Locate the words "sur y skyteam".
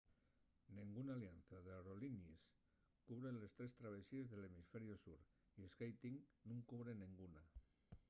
5.05-6.15